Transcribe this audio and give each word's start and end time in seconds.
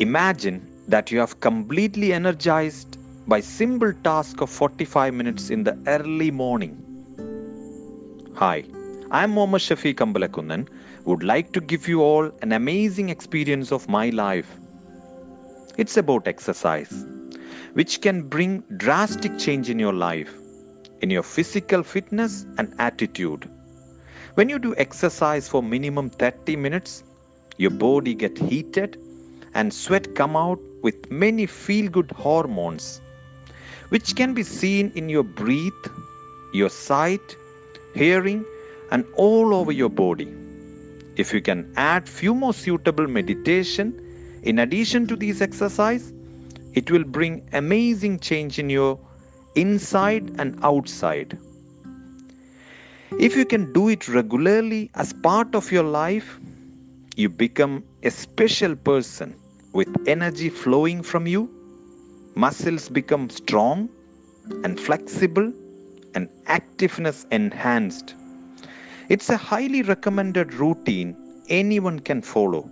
Imagine 0.00 0.66
that 0.88 1.10
you 1.10 1.18
have 1.18 1.40
completely 1.40 2.14
energized 2.14 2.96
by 3.28 3.38
simple 3.38 3.92
task 4.02 4.40
of 4.40 4.48
45 4.48 5.12
minutes 5.12 5.50
in 5.50 5.62
the 5.62 5.76
early 5.86 6.30
morning. 6.30 6.72
Hi, 8.34 8.64
I 9.10 9.24
am 9.24 9.32
Mohammed 9.32 9.60
Shafiq 9.60 9.96
Ambalakunnan. 9.96 10.68
Would 11.04 11.22
like 11.22 11.52
to 11.52 11.60
give 11.60 11.86
you 11.86 12.00
all 12.00 12.30
an 12.40 12.52
amazing 12.52 13.10
experience 13.10 13.72
of 13.72 13.90
my 13.90 14.08
life. 14.08 14.50
It's 15.76 15.98
about 15.98 16.26
exercise, 16.26 17.04
which 17.74 18.00
can 18.00 18.22
bring 18.22 18.60
drastic 18.78 19.36
change 19.36 19.68
in 19.68 19.78
your 19.78 19.92
life, 19.92 20.32
in 21.02 21.10
your 21.10 21.22
physical 21.22 21.82
fitness 21.82 22.46
and 22.56 22.74
attitude. 22.78 23.46
When 24.32 24.48
you 24.48 24.58
do 24.58 24.74
exercise 24.78 25.46
for 25.46 25.62
minimum 25.62 26.08
30 26.08 26.56
minutes, 26.56 27.04
your 27.58 27.70
body 27.70 28.14
get 28.14 28.38
heated 28.38 28.98
and 29.54 29.72
sweat 29.72 30.14
come 30.14 30.36
out 30.36 30.60
with 30.82 31.10
many 31.10 31.46
feel 31.46 31.90
good 31.90 32.10
hormones 32.12 33.00
which 33.90 34.14
can 34.14 34.34
be 34.34 34.42
seen 34.42 34.90
in 34.94 35.08
your 35.08 35.24
breath, 35.24 35.88
your 36.52 36.70
sight, 36.70 37.36
hearing 37.94 38.44
and 38.90 39.04
all 39.16 39.54
over 39.54 39.72
your 39.72 39.88
body. 39.88 40.32
If 41.16 41.34
you 41.34 41.40
can 41.42 41.72
add 41.76 42.08
few 42.08 42.34
more 42.34 42.54
suitable 42.54 43.06
meditation 43.06 43.94
in 44.42 44.60
addition 44.60 45.06
to 45.08 45.16
these 45.16 45.42
exercise, 45.42 46.12
it 46.74 46.90
will 46.90 47.04
bring 47.04 47.48
amazing 47.52 48.20
change 48.20 48.58
in 48.58 48.70
your 48.70 48.98
inside 49.56 50.30
and 50.38 50.58
outside. 50.64 51.36
If 53.18 53.36
you 53.36 53.44
can 53.44 53.72
do 53.72 53.88
it 53.88 54.08
regularly 54.08 54.90
as 54.94 55.12
part 55.12 55.54
of 55.56 55.72
your 55.72 55.82
life, 55.82 56.38
you 57.16 57.28
become 57.28 57.84
a 58.02 58.10
special 58.10 58.76
person 58.76 59.34
with 59.72 59.88
energy 60.06 60.48
flowing 60.48 61.02
from 61.02 61.26
you. 61.26 61.50
Muscles 62.34 62.88
become 62.88 63.28
strong 63.28 63.88
and 64.64 64.78
flexible 64.78 65.52
and 66.14 66.28
activeness 66.46 67.26
enhanced. 67.30 68.14
It's 69.08 69.28
a 69.28 69.36
highly 69.36 69.82
recommended 69.82 70.54
routine 70.54 71.16
anyone 71.48 71.98
can 71.98 72.22
follow. 72.22 72.70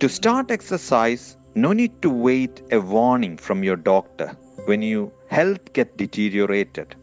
To 0.00 0.08
start 0.08 0.50
exercise, 0.50 1.36
no 1.54 1.72
need 1.72 2.02
to 2.02 2.10
wait 2.10 2.62
a 2.70 2.80
warning 2.80 3.36
from 3.38 3.64
your 3.64 3.76
doctor 3.76 4.36
when 4.66 4.82
your 4.82 5.10
health 5.28 5.72
get 5.72 5.96
deteriorated. 5.96 6.94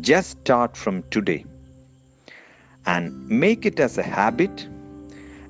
Just 0.00 0.30
start 0.42 0.76
from 0.76 1.02
today 1.10 1.44
and 2.86 3.28
make 3.28 3.66
it 3.66 3.80
as 3.80 3.98
a 3.98 4.02
habit 4.02 4.68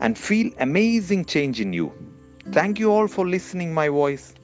and 0.01 0.19
feel 0.19 0.51
amazing 0.59 1.25
change 1.25 1.61
in 1.61 1.73
you. 1.73 1.93
Thank 2.53 2.79
you 2.79 2.91
all 2.93 3.09
for 3.09 3.27
listening 3.27 3.75
my 3.75 3.89
voice. 3.89 4.35